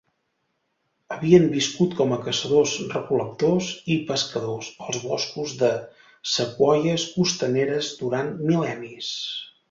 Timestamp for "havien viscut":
1.15-1.91